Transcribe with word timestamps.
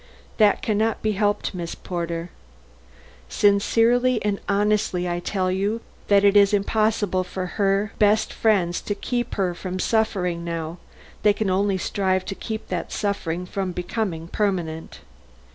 That 0.37 0.63
can 0.63 0.79
not 0.79 1.03
be 1.03 1.11
helped, 1.11 1.53
Miss 1.53 1.75
Porter. 1.75 2.31
Sincerely 3.29 4.19
and 4.25 4.39
honestly 4.49 5.07
I 5.07 5.19
tell 5.19 5.51
you 5.51 5.79
that 6.07 6.23
it 6.23 6.35
is 6.35 6.55
impossible 6.55 7.23
for 7.23 7.45
her 7.45 7.91
best 7.99 8.33
friends 8.33 8.81
to 8.81 8.95
keep 8.95 9.35
her 9.35 9.53
from 9.53 9.77
suffering 9.77 10.43
now; 10.43 10.79
they 11.21 11.33
can 11.33 11.51
only 11.51 11.77
strive 11.77 12.25
to 12.25 12.33
keep 12.33 12.69
that 12.69 12.91
suffering 12.91 13.45
from 13.45 13.73
becoming 13.73 14.27
permanent." 14.27 15.01